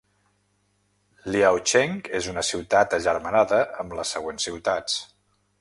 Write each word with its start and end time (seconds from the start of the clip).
Liaocheng 1.35 1.93
és 2.21 2.31
una 2.33 2.45
ciutat 2.49 2.97
agermanada 3.01 3.63
amb 3.85 3.97
les 4.01 4.17
següents 4.19 4.49
ciutats. 4.51 4.99